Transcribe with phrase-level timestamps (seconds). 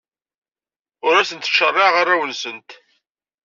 [1.07, 2.69] Ur asent-ttcaṛaɛeɣ arraw-nsent.